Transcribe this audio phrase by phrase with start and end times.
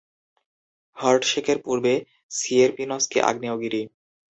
[0.97, 1.93] হল্টশেকের পূর্বে
[2.31, 3.81] সিয়েরপিনস্কি আগ্নেয়গিরি।